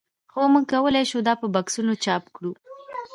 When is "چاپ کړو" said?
2.05-2.51